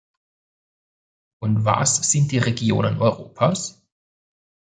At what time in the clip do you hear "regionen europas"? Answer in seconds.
2.39-3.83